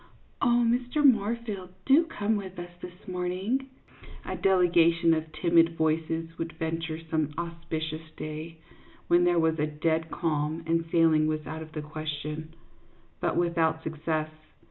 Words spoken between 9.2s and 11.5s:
there was a dead calm and sailing was